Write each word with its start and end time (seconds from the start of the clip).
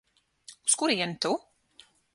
Uz 0.69 0.75
kurieni 0.81 1.15
tu? 1.27 1.37